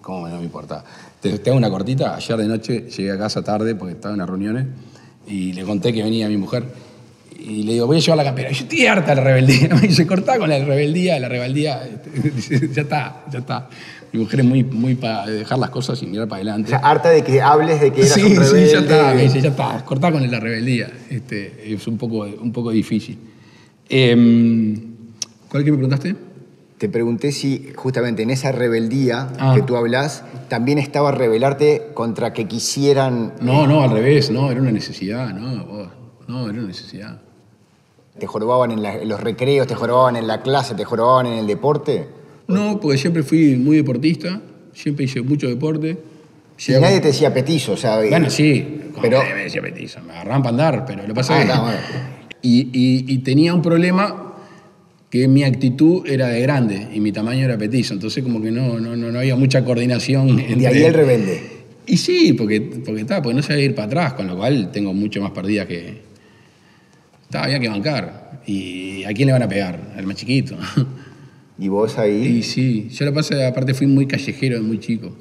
¿cómo 0.01 0.27
no 0.27 0.37
me 0.37 0.43
importa? 0.43 0.83
Te, 1.21 1.39
te 1.39 1.49
hago 1.49 1.57
una 1.57 1.69
cortita. 1.69 2.15
Ayer 2.15 2.37
de 2.37 2.47
noche 2.47 2.81
llegué 2.89 3.11
a 3.11 3.17
casa 3.17 3.43
tarde 3.43 3.75
porque 3.75 3.93
estaba 3.93 4.13
en 4.13 4.19
las 4.19 4.29
reuniones 4.29 4.67
y 5.27 5.53
le 5.53 5.63
conté 5.63 5.93
que 5.93 6.03
venía 6.03 6.27
mi 6.27 6.37
mujer 6.37 6.86
y 7.49 7.63
le 7.63 7.73
digo, 7.73 7.87
voy 7.87 7.97
a 7.97 7.99
llevar 7.99 8.17
la 8.17 8.23
campera. 8.23 8.51
Y 8.51 8.53
yo 8.55 8.63
estoy 8.63 8.85
harta 8.85 9.11
de 9.11 9.15
la 9.15 9.23
rebeldía. 9.23 9.69
Me 9.75 9.81
dice, 9.87 10.05
cortá 10.05 10.37
con 10.37 10.49
la 10.49 10.59
rebeldía, 10.63 11.19
la 11.19 11.29
rebeldía. 11.29 11.81
este, 11.87 12.67
ya 12.73 12.81
está, 12.81 13.23
ya 13.31 13.39
está. 13.39 13.69
Mi 14.11 14.19
mujer 14.21 14.39
es 14.39 14.45
muy, 14.45 14.63
muy 14.63 14.95
para 14.95 15.25
dejar 15.27 15.59
las 15.59 15.69
cosas 15.69 16.01
y 16.01 16.07
mirar 16.07 16.27
para 16.27 16.39
O 16.39 16.43
adelante. 16.43 16.69
sea, 16.69 16.79
harta 16.79 17.09
de 17.09 17.23
que 17.23 17.41
hables 17.41 17.81
de 17.81 17.91
que 17.91 18.01
eras 18.01 18.13
sí, 18.13 18.21
un 18.23 18.29
rebelde. 18.37 18.65
sí, 18.67 18.71
ya 18.73 18.79
está. 18.79 19.13
Me 19.13 19.21
dice, 19.23 19.41
ya 19.41 19.49
está, 19.49 19.83
cortá 19.85 20.11
con 20.11 20.29
la 20.29 20.39
rebeldía. 20.39 20.89
Este, 21.09 21.73
es 21.73 21.87
un 21.87 21.97
poco, 21.97 22.19
un 22.19 22.51
poco 22.51 22.71
difícil. 22.71 23.17
Em, 23.89 24.75
¿Cuál 25.49 25.63
que 25.63 25.71
me 25.71 25.77
preguntaste? 25.77 26.15
Te 26.77 26.89
pregunté 26.89 27.31
si 27.31 27.71
justamente 27.75 28.21
en 28.23 28.29
esa 28.29 28.51
rebeldía 28.51 29.29
Ah. 29.39 29.53
que 29.55 29.61
tú 29.63 29.75
hablas, 29.77 30.23
también 30.47 30.77
estaba 30.77 31.11
rebelarte 31.11 31.87
contra 31.93 32.33
que 32.33 32.45
quisieran... 32.47 33.33
No, 33.41 33.65
no, 33.65 33.81
al 33.81 33.89
revés, 33.91 34.29
no, 34.29 34.51
era 34.51 34.61
una 34.61 34.71
necesidad, 34.71 35.33
no, 35.33 35.65
vos, 35.65 35.87
no, 36.27 36.43
era 36.49 36.59
una 36.59 36.67
necesidad. 36.67 37.19
¿Te 38.19 38.27
jorobaban 38.27 38.71
en, 38.71 38.81
la- 38.83 38.97
en 38.97 39.07
los 39.09 39.19
recreos, 39.19 39.67
te 39.67 39.75
jorobaban 39.75 40.15
en 40.15 40.27
la 40.27 40.41
clase, 40.41 40.75
te 40.75 40.83
jorobaban 40.85 41.25
en 41.27 41.33
el 41.39 41.47
deporte? 41.47 42.05
No, 42.47 42.79
porque 42.79 42.97
siempre 42.97 43.23
fui 43.23 43.55
muy 43.55 43.77
deportista, 43.77 44.41
siempre 44.73 45.05
hice 45.05 45.21
mucho 45.21 45.47
deporte. 45.47 45.97
Y 46.67 46.71
nadie 46.73 46.99
te 47.01 47.09
decía 47.09 47.33
petizo, 47.33 47.73
o 47.73 47.77
sea... 47.77 47.97
Bueno, 48.09 48.29
sí, 48.29 48.81
Pero- 49.01 49.19
me 49.35 49.43
decía 49.43 49.61
petizo, 49.61 49.99
me 50.01 50.13
agarraban 50.13 50.41
para 50.41 50.49
andar, 50.51 50.85
pero 50.85 51.05
lo 51.07 51.13
pasa 51.13 51.35
Ah, 51.37 51.41
que... 51.41 51.47
no, 51.47 51.61
bueno. 51.61 51.77
y, 52.41 52.59
y- 52.73 53.13
y 53.13 53.17
tenía 53.19 53.53
un 53.53 53.61
problema 53.61 54.33
que 55.09 55.27
mi 55.27 55.43
actitud 55.43 56.05
era 56.07 56.27
de 56.27 56.41
grande 56.41 56.87
y 56.93 56.99
mi 56.99 57.11
tamaño 57.11 57.45
era 57.45 57.57
petizo, 57.57 57.93
entonces 57.93 58.23
como 58.23 58.41
que 58.41 58.51
no, 58.51 58.79
no, 58.79 58.95
no, 58.95 59.11
no 59.11 59.19
había 59.19 59.35
mucha 59.35 59.63
coordinación. 59.63 60.35
De 60.37 60.51
entre- 60.51 60.67
ahí 60.67 60.83
el 60.83 60.93
rebelde. 60.93 61.41
Y 61.85 61.97
sí, 61.97 62.33
porque, 62.33 62.59
porque, 62.59 63.01
está, 63.01 63.21
porque 63.21 63.35
no 63.35 63.41
sabía 63.43 63.63
ir 63.65 63.75
para 63.75 63.85
atrás, 63.87 64.13
con 64.13 64.27
lo 64.27 64.35
cual 64.35 64.71
tengo 64.71 64.93
mucho 64.93 65.21
más 65.21 65.31
perdidas 65.31 65.67
que... 65.67 66.06
Está, 67.27 67.43
había 67.43 67.59
que 67.59 67.69
bancar. 67.69 68.41
¿Y 68.45 69.03
a 69.03 69.13
quién 69.13 69.27
le 69.27 69.33
van 69.33 69.43
a 69.43 69.47
pegar? 69.49 69.79
Al 69.97 70.05
más 70.07 70.15
chiquito. 70.15 70.55
Y 71.59 71.69
vos 71.69 71.95
Y 71.97 71.99
ahí... 72.01 72.43
sí, 72.43 72.87
yo 72.91 73.03
la 73.03 73.11
pasé, 73.11 73.43
aparte 73.43 73.73
fui 73.73 73.87
muy 73.87 74.05
callejero 74.05 74.61
muy 74.61 74.79
chico. 74.79 75.11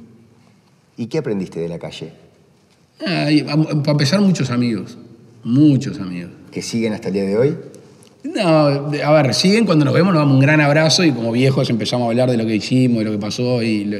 ¿Y 0.99 1.07
qué 1.07 1.17
aprendiste 1.17 1.61
de 1.61 1.69
la 1.71 1.79
calle? 1.79 2.13
Ah, 3.07 3.31
y, 3.33 3.41
a- 3.41 3.57
para 3.57 3.93
empezar, 3.93 4.21
muchos 4.21 4.51
amigos. 4.51 4.99
Muchos 5.45 5.99
amigos. 5.99 6.33
¿Que 6.53 6.61
siguen 6.61 6.93
hasta 6.93 7.09
el 7.09 7.15
día 7.15 7.25
de 7.25 7.39
hoy? 7.39 7.57
No, 8.23 8.43
a 8.43 9.13
ver, 9.23 9.33
siguen 9.33 9.65
cuando 9.65 9.87
nos 9.87 9.95
vemos, 9.95 10.13
nos 10.13 10.21
damos 10.21 10.35
un 10.35 10.41
gran 10.43 10.61
abrazo 10.61 11.05
y 11.05 11.13
como 11.13 11.33
viejos 11.33 11.71
empezamos 11.71 12.05
a 12.07 12.11
hablar 12.11 12.31
de 12.31 12.37
lo 12.37 12.45
que 12.45 12.57
hicimos, 12.57 12.99
de 12.99 13.05
lo 13.07 13.13
que 13.13 13.19
pasó 13.19 13.63
y, 13.63 13.87
lo- 13.87 13.99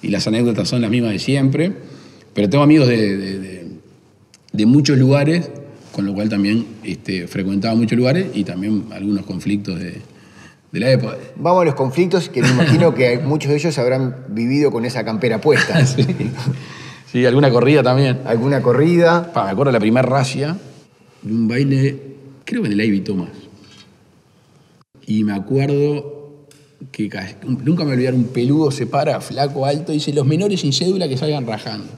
y 0.00 0.08
las 0.08 0.26
anécdotas 0.26 0.68
son 0.70 0.80
las 0.80 0.90
mismas 0.90 1.12
de 1.12 1.18
siempre. 1.18 1.72
Pero 2.32 2.48
tengo 2.48 2.64
amigos 2.64 2.88
de, 2.88 2.96
de- 3.14 3.38
de- 3.40 3.66
de 4.54 4.64
muchos 4.66 4.96
lugares, 4.96 5.50
con 5.92 6.06
lo 6.06 6.14
cual 6.14 6.28
también 6.28 6.66
este, 6.84 7.26
frecuentaba 7.26 7.74
muchos 7.74 7.96
lugares 7.98 8.26
y 8.34 8.44
también 8.44 8.84
algunos 8.92 9.24
conflictos 9.26 9.78
de, 9.78 10.00
de 10.72 10.80
la 10.80 10.90
época. 10.90 11.16
Vamos 11.36 11.62
a 11.62 11.64
los 11.64 11.74
conflictos 11.74 12.28
que 12.28 12.42
me 12.42 12.48
imagino 12.48 12.94
que 12.94 13.18
muchos 13.24 13.50
de 13.50 13.56
ellos 13.56 13.76
habrán 13.78 14.16
vivido 14.28 14.70
con 14.70 14.84
esa 14.84 15.04
campera 15.04 15.40
puesta. 15.40 15.84
sí. 15.86 16.04
Sí, 17.10 17.24
alguna 17.24 17.50
corrida 17.50 17.82
también. 17.82 18.18
¿Alguna 18.26 18.60
corrida? 18.62 19.32
Pa, 19.32 19.44
me 19.46 19.50
acuerdo 19.52 19.70
de 19.72 19.78
la 19.78 19.80
primera 19.80 20.06
racia 20.06 20.56
de 21.22 21.32
un 21.32 21.48
baile, 21.48 21.96
creo 22.44 22.60
que 22.62 22.66
en 22.68 22.72
el 22.74 22.80
Ivy 22.84 23.00
Thomas. 23.00 23.30
Y 25.06 25.24
me 25.24 25.32
acuerdo 25.32 26.46
que 26.92 27.08
ca- 27.08 27.36
nunca 27.46 27.84
me 27.84 27.92
olvidar 27.94 28.14
un 28.14 28.24
peludo 28.24 28.70
se 28.70 28.86
para, 28.86 29.20
flaco, 29.20 29.64
alto, 29.64 29.92
y 29.92 29.96
dice, 29.96 30.12
los 30.12 30.26
menores 30.26 30.60
sin 30.60 30.72
cédula 30.72 31.08
que 31.08 31.16
salgan 31.16 31.46
rajando. 31.46 31.88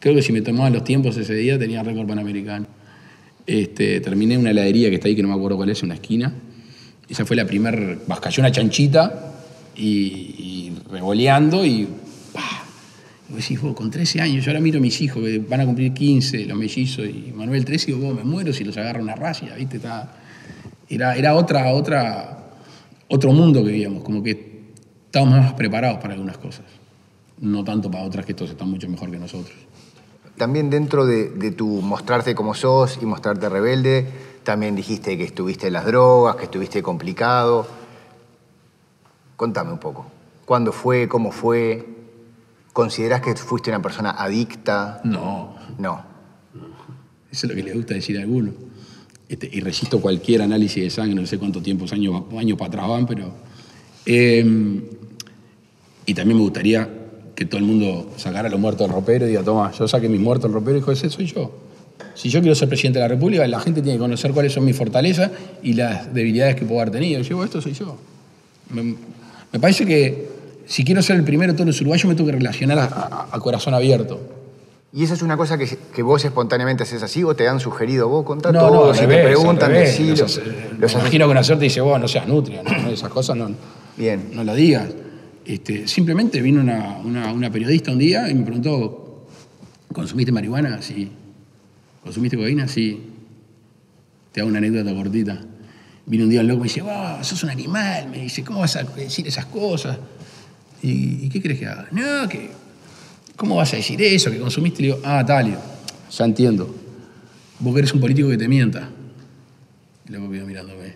Creo 0.00 0.14
que 0.14 0.22
si 0.22 0.32
me 0.32 0.42
tomaban 0.42 0.72
los 0.72 0.82
tiempos 0.84 1.16
ese 1.16 1.34
día 1.34 1.58
tenía 1.58 1.82
récord 1.82 2.08
panamericano. 2.08 2.66
Este, 3.50 4.00
terminé 4.00 4.38
una 4.38 4.52
heladería 4.52 4.90
que 4.90 4.94
está 4.94 5.08
ahí, 5.08 5.16
que 5.16 5.22
no 5.22 5.28
me 5.28 5.34
acuerdo 5.34 5.56
cuál 5.56 5.70
es, 5.70 5.82
una 5.82 5.94
esquina. 5.94 6.32
Esa 7.08 7.26
fue 7.26 7.34
la 7.34 7.44
primera, 7.44 7.98
cayó 8.22 8.42
una 8.42 8.52
chanchita 8.52 9.32
y, 9.74 9.82
y 9.82 10.72
revoleando 10.88 11.66
y 11.66 11.88
¡pah! 12.32 12.62
Y 13.48 13.56
con 13.56 13.90
13 13.90 14.20
años, 14.20 14.44
yo 14.44 14.52
ahora 14.52 14.60
miro 14.60 14.78
a 14.78 14.80
mis 14.80 15.00
hijos 15.00 15.24
que 15.24 15.40
van 15.40 15.62
a 15.62 15.66
cumplir 15.66 15.92
15, 15.92 16.44
los 16.44 16.56
mellizos, 16.56 17.04
y 17.06 17.32
Manuel 17.34 17.64
13, 17.64 17.90
y 17.90 17.94
vos, 17.94 18.14
me 18.14 18.22
muero 18.22 18.52
si 18.52 18.62
los 18.62 18.76
agarra 18.76 19.02
una 19.02 19.16
racia, 19.16 19.56
¿viste? 19.56 19.80
Era, 20.88 21.16
era 21.16 21.34
otra, 21.34 21.72
otra, 21.72 22.52
otro 23.08 23.32
mundo 23.32 23.64
que 23.64 23.72
vivíamos, 23.72 24.04
como 24.04 24.22
que 24.22 24.60
estábamos 25.06 25.40
más 25.40 25.54
preparados 25.54 25.98
para 25.98 26.14
algunas 26.14 26.38
cosas. 26.38 26.66
No 27.40 27.64
tanto 27.64 27.90
para 27.90 28.04
otras 28.04 28.24
que 28.24 28.30
estos 28.30 28.50
están 28.50 28.70
mucho 28.70 28.88
mejor 28.88 29.10
que 29.10 29.18
nosotros. 29.18 29.56
También 30.40 30.70
dentro 30.70 31.04
de, 31.04 31.28
de 31.28 31.50
tu 31.50 31.66
mostrarte 31.82 32.34
como 32.34 32.54
sos 32.54 32.98
y 33.02 33.04
mostrarte 33.04 33.50
rebelde, 33.50 34.06
también 34.42 34.74
dijiste 34.74 35.18
que 35.18 35.24
estuviste 35.24 35.66
en 35.66 35.74
las 35.74 35.84
drogas, 35.84 36.36
que 36.36 36.44
estuviste 36.44 36.82
complicado. 36.82 37.66
Contame 39.36 39.70
un 39.70 39.78
poco. 39.78 40.06
¿Cuándo 40.46 40.72
fue? 40.72 41.08
¿Cómo 41.08 41.30
fue? 41.30 41.86
¿Considerás 42.72 43.20
que 43.20 43.34
fuiste 43.36 43.68
una 43.68 43.82
persona 43.82 44.12
adicta? 44.12 45.02
No, 45.04 45.56
No. 45.76 46.02
Eso 47.30 47.46
es 47.46 47.50
lo 47.50 47.54
que 47.54 47.62
le 47.62 47.74
gusta 47.74 47.92
decir 47.92 48.16
a 48.16 48.22
algunos. 48.22 48.54
Este, 49.28 49.46
y 49.52 49.60
resisto 49.60 50.00
cualquier 50.00 50.40
análisis 50.40 50.82
de 50.82 50.88
sangre, 50.88 51.16
no 51.16 51.26
sé 51.26 51.38
cuánto 51.38 51.60
tiempo, 51.60 51.84
años, 51.92 52.22
años 52.38 52.56
para 52.56 52.68
atrás 52.68 52.88
van, 52.88 53.06
pero... 53.06 53.30
eh, 54.06 54.88
y 56.06 56.14
también 56.14 56.38
me 56.38 56.44
gustaría 56.44 56.99
que 57.40 57.46
todo 57.46 57.56
el 57.58 57.64
mundo 57.64 58.06
sacara 58.18 58.50
los 58.50 58.60
muertos 58.60 58.86
del 58.86 58.94
ropero 58.94 59.24
y 59.24 59.30
diga, 59.30 59.42
toma, 59.42 59.72
yo 59.72 59.88
saqué 59.88 60.10
mis 60.10 60.20
muertos 60.20 60.50
del 60.50 60.52
ropero 60.52 60.76
y 60.76 60.80
dijo, 60.80 60.92
ese 60.92 61.08
soy 61.08 61.24
yo. 61.24 61.50
Si 62.14 62.28
yo 62.28 62.40
quiero 62.40 62.54
ser 62.54 62.68
presidente 62.68 62.98
de 62.98 63.04
la 63.04 63.08
República, 63.08 63.46
la 63.46 63.58
gente 63.60 63.80
tiene 63.80 63.96
que 63.96 64.00
conocer 64.02 64.32
cuáles 64.32 64.52
son 64.52 64.62
mis 64.66 64.76
fortalezas 64.76 65.30
y 65.62 65.72
las 65.72 66.12
debilidades 66.12 66.54
que 66.56 66.66
puedo 66.66 66.82
haber 66.82 66.92
tenido. 66.92 67.22
Yo 67.22 67.28
digo, 67.28 67.44
esto 67.44 67.62
soy 67.62 67.72
yo. 67.72 67.96
Me, 68.68 68.82
me 69.52 69.58
parece 69.58 69.86
que 69.86 70.28
si 70.66 70.84
quiero 70.84 71.00
ser 71.00 71.16
el 71.16 71.24
primero 71.24 71.52
de 71.54 71.56
todos 71.56 71.68
los 71.68 71.80
uruguayos, 71.80 72.04
me 72.04 72.14
tengo 72.14 72.26
que 72.30 72.36
relacionar 72.36 72.78
a, 72.78 72.84
a- 72.84 73.28
a 73.32 73.40
corazón 73.40 73.72
abierto. 73.72 74.20
¿Y 74.92 75.04
eso 75.04 75.14
es 75.14 75.22
una 75.22 75.38
cosa 75.38 75.56
que, 75.56 75.66
que 75.94 76.02
vos 76.02 76.22
espontáneamente 76.22 76.82
haces 76.82 77.02
así 77.02 77.24
o 77.24 77.34
te 77.34 77.48
han 77.48 77.58
sugerido 77.58 78.06
vos? 78.10 78.26
Contá 78.26 78.52
No, 78.52 78.68
todo, 78.68 78.88
no, 78.88 78.94
si 78.94 79.00
revés, 79.00 79.16
te 79.16 79.24
preguntan, 79.24 79.72
decilo. 79.72 80.10
Los 80.10 80.20
Los 80.78 80.92
haces- 80.94 81.00
imagino 81.00 81.24
que 81.24 81.30
una 81.30 81.42
suerte 81.42 81.64
dice, 81.64 81.80
vos 81.80 81.98
no 81.98 82.06
seas 82.06 82.28
nutria, 82.28 82.62
¿no? 82.62 82.90
esas 82.90 83.08
cosas 83.08 83.34
no, 83.38 83.50
Bien. 83.96 84.28
no 84.34 84.44
lo 84.44 84.54
digas. 84.54 84.90
Este, 85.44 85.88
simplemente 85.88 86.40
vino 86.42 86.60
una, 86.60 87.50
periodista 87.50 87.90
un 87.92 87.98
día 87.98 88.28
y 88.30 88.34
me 88.34 88.44
preguntó, 88.44 89.26
¿consumiste 89.92 90.32
marihuana? 90.32 90.82
Sí. 90.82 91.10
¿Consumiste 92.02 92.36
cocaína? 92.36 92.68
Sí. 92.68 93.00
Te 94.32 94.40
hago 94.40 94.48
una 94.48 94.58
anécdota 94.58 94.94
cortita. 94.94 95.40
Vino 96.06 96.24
un 96.24 96.30
día 96.30 96.40
un 96.40 96.48
loco 96.48 96.58
y 96.58 96.62
me 96.62 96.68
dice, 96.68 96.82
wow, 96.82 97.22
sos 97.22 97.42
un 97.42 97.50
animal. 97.50 98.08
Me 98.10 98.18
dice, 98.22 98.44
¿cómo 98.44 98.60
vas 98.60 98.76
a 98.76 98.82
decir 98.84 99.26
esas 99.26 99.46
cosas? 99.46 99.98
¿Y, 100.82 101.26
y 101.26 101.28
qué 101.28 101.42
crees 101.42 101.58
que 101.58 101.66
haga? 101.66 101.88
No, 101.90 102.28
que... 102.28 102.50
¿Cómo 103.36 103.56
vas 103.56 103.72
a 103.72 103.76
decir 103.76 104.00
eso? 104.02 104.30
Que 104.30 104.38
consumiste. 104.38 104.82
Le 104.82 104.88
digo, 104.88 105.00
ah, 105.02 105.24
Talio, 105.24 105.56
ya 106.10 106.24
entiendo. 106.24 106.74
Vos 107.58 107.74
querés 107.74 107.92
un 107.94 108.00
político 108.00 108.28
que 108.28 108.36
te 108.36 108.48
mienta. 108.48 108.90
Y 110.06 110.12
luego 110.12 110.30
quedó 110.30 110.46
mirándome. 110.46 110.94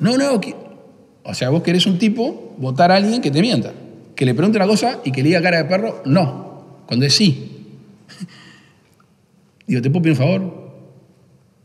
No, 0.00 0.16
no, 0.16 0.40
que- 0.40 0.56
o 1.24 1.34
sea, 1.34 1.50
vos 1.50 1.62
querés 1.62 1.86
un 1.86 1.98
tipo, 1.98 2.54
votar 2.58 2.90
a 2.90 2.96
alguien 2.96 3.20
que 3.20 3.30
te 3.30 3.40
mienta. 3.40 3.72
Que 4.14 4.26
le 4.26 4.34
pregunte 4.34 4.58
una 4.58 4.66
cosa 4.66 5.00
y 5.04 5.12
que 5.12 5.22
le 5.22 5.28
diga 5.28 5.42
cara 5.42 5.58
de 5.58 5.64
perro, 5.64 6.02
no. 6.04 6.82
Cuando 6.86 7.06
es 7.06 7.14
sí. 7.14 7.48
Digo, 9.66 9.80
¿te 9.80 9.90
puedo 9.90 10.02
pedir 10.02 10.18
un 10.18 10.18
favor? 10.18 10.62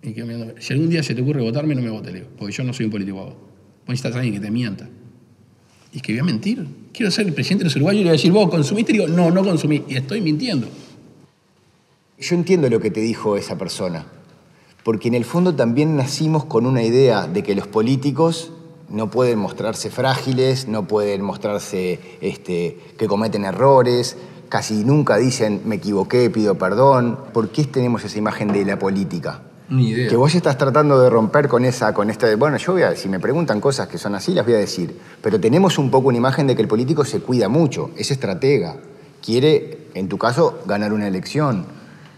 Y 0.04 0.14
quedó 0.14 0.26
mirándome. 0.26 0.62
Si 0.62 0.74
algún 0.74 0.90
día 0.90 1.02
se 1.04 1.16
te 1.16 1.22
ocurre 1.22 1.42
votarme, 1.42 1.76
no 1.76 1.82
me 1.82 1.90
votes, 1.90 2.14
le 2.14 2.20
digo, 2.20 2.32
porque 2.38 2.54
yo 2.54 2.64
no 2.64 2.72
soy 2.74 2.86
un 2.86 2.92
político 2.92 3.18
vos. 3.18 3.34
Vos 3.34 3.90
necesitas 3.90 4.16
a 4.16 4.20
alguien 4.20 4.36
que 4.36 4.42
te 4.42 4.52
mienta. 4.52 4.88
Y 5.92 5.98
es 5.98 6.04
que 6.04 6.14
voy 6.14 6.20
a 6.20 6.24
mentir. 6.24 6.68
Quiero 6.94 7.12
ser 7.12 7.28
el 7.28 7.34
presidente 7.34 7.64
de 7.64 7.70
los 7.70 7.76
uruguayos 7.76 8.02
y 8.02 8.04
le 8.04 8.10
voy 8.10 8.16
a 8.16 8.18
decir, 8.18 8.32
¿vos 8.32 8.50
consumiste? 8.50 8.92
Y 8.92 8.98
digo, 8.98 9.08
no, 9.08 9.32
no 9.32 9.44
consumí. 9.44 9.84
Y 9.88 9.96
estoy 9.96 10.22
mintiendo. 10.22 10.68
Yo 12.20 12.36
entiendo 12.36 12.70
lo 12.70 12.80
que 12.80 12.92
te 12.92 13.00
dijo 13.00 13.38
esa 13.38 13.58
persona, 13.58 14.06
porque 14.84 15.08
en 15.08 15.14
el 15.14 15.24
fondo 15.24 15.54
también 15.56 15.96
nacimos 15.96 16.46
con 16.46 16.66
una 16.66 16.84
idea 16.84 17.28
de 17.28 17.44
que 17.44 17.54
los 17.54 17.68
políticos 17.68 18.52
no 18.90 19.10
pueden 19.10 19.40
mostrarse 19.40 19.90
frágiles, 19.90 20.68
no 20.68 20.88
pueden 20.88 21.22
mostrarse 21.22 22.00
este, 22.22 22.78
que 22.98 23.08
cometen 23.08 23.46
errores, 23.46 24.18
casi 24.50 24.84
nunca 24.84 25.18
dicen 25.18 25.62
me 25.66 25.76
equivoqué, 25.76 26.30
pido 26.30 26.58
perdón. 26.58 27.20
¿Por 27.34 27.50
qué 27.50 27.66
tenemos 27.66 28.04
esa 28.04 28.18
imagen 28.18 28.52
de 28.52 28.66
la 28.66 28.80
política? 28.80 29.42
Ni 29.70 29.90
idea. 29.90 30.10
Que 30.10 30.16
vos 30.16 30.34
estás 30.34 30.58
tratando 30.58 31.02
de 31.02 31.10
romper 31.10 31.50
con 31.50 31.66
esa, 31.66 31.94
con 31.94 32.10
esta 32.10 32.28
de, 32.28 32.36
bueno, 32.36 32.56
yo 32.58 32.74
voy 32.74 32.84
a, 32.84 32.96
si 32.96 33.10
me 33.10 33.20
preguntan 33.20 33.60
cosas 33.60 33.90
que 33.90 33.98
son 33.98 34.16
así, 34.16 34.34
las 34.34 34.46
voy 34.46 34.56
a 34.56 34.60
decir. 34.60 34.98
Pero 35.22 35.40
tenemos 35.40 35.78
un 35.78 35.92
poco 35.92 36.08
una 36.08 36.18
imagen 36.18 36.48
de 36.48 36.56
que 36.56 36.62
el 36.62 36.70
político 36.70 37.04
se 37.04 37.20
cuida 37.20 37.50
mucho, 37.50 37.92
es 37.98 38.10
estratega, 38.12 38.78
quiere, 39.22 39.90
en 39.94 40.08
tu 40.08 40.18
caso, 40.18 40.60
ganar 40.66 40.94
una 40.94 41.08
elección. 41.08 41.66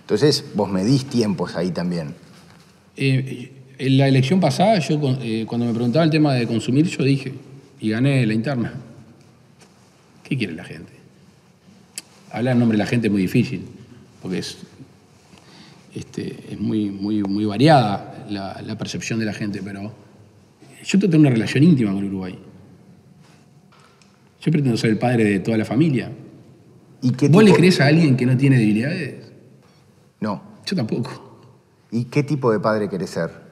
Entonces, 0.02 0.46
vos 0.54 0.70
medís 0.70 1.06
tiempos 1.06 1.56
ahí 1.56 1.72
también. 1.72 2.16
Eh, 2.96 3.59
en 3.80 3.98
la 3.98 4.08
elección 4.10 4.42
pasada, 4.42 4.78
yo 4.80 5.00
eh, 5.22 5.46
cuando 5.48 5.66
me 5.66 5.74
preguntaba 5.74 6.04
el 6.04 6.12
tema 6.12 6.34
de 6.34 6.46
consumir, 6.46 6.86
yo 6.86 7.04
dije, 7.04 7.34
y 7.80 7.90
gané 7.90 8.26
la 8.26 8.34
interna. 8.34 8.74
¿Qué 10.24 10.38
quiere 10.38 10.54
la 10.54 10.66
gente? 10.66 10.92
Hablar 12.32 12.54
en 12.54 12.60
nombre 12.60 12.78
de 12.78 12.84
la 12.84 12.90
gente 12.90 13.08
es 13.08 13.12
muy 13.12 13.22
difícil, 13.22 13.66
porque 14.22 14.40
es, 14.40 14.58
este, 15.96 16.36
es 16.52 16.60
muy, 16.60 16.92
muy, 16.92 17.24
muy 17.24 17.46
variada 17.46 18.26
la, 18.30 18.62
la 18.62 18.78
percepción 18.78 19.18
de 19.18 19.26
la 19.26 19.34
gente, 19.34 19.62
pero 19.64 19.94
yo 20.84 21.00
tengo 21.00 21.18
una 21.18 21.30
relación 21.30 21.64
íntima 21.64 21.94
con 21.94 22.04
Uruguay. 22.04 22.38
Yo 24.42 24.52
pretendo 24.52 24.78
ser 24.78 24.90
el 24.92 25.00
padre 25.00 25.24
de 25.24 25.40
toda 25.40 25.58
la 25.58 25.66
familia. 25.66 26.12
¿Y 27.02 27.12
qué 27.12 27.30
¿Vos 27.30 27.44
le 27.44 27.54
crees 27.54 27.80
a 27.80 27.88
alguien 27.88 28.18
que 28.18 28.26
no 28.26 28.36
tiene 28.36 28.58
debilidades? 28.58 29.32
No. 30.20 30.44
Yo 30.66 30.76
tampoco. 30.76 31.48
¿Y 31.92 32.06
qué 32.06 32.24
tipo 32.24 32.52
de 32.52 32.60
padre 32.60 32.90
querés 32.90 33.10
ser 33.10 33.49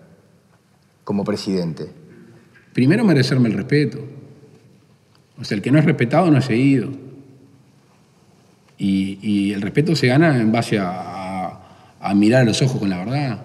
como 1.07 1.23
presidente? 1.23 1.85
Primero 2.73 3.05
merecerme 3.05 3.47
el 3.47 3.55
respeto. 3.55 3.97
O 5.39 5.45
sea, 5.45 5.55
el 5.55 5.61
que 5.61 5.71
no 5.71 5.79
es 5.79 5.85
respetado 5.85 6.29
no 6.29 6.37
es 6.37 6.43
seguido. 6.43 6.89
Y, 8.77 9.17
y 9.21 9.53
el 9.53 9.61
respeto 9.61 9.95
se 9.95 10.07
gana 10.07 10.37
en 10.37 10.51
base 10.51 10.77
a, 10.79 10.89
a- 10.91 11.63
a 12.01 12.13
mirar 12.13 12.41
a 12.41 12.43
los 12.43 12.61
ojos 12.61 12.77
con 12.79 12.89
la 12.89 12.97
verdad. 12.97 13.41